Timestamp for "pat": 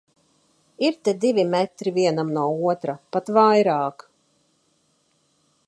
3.17-3.29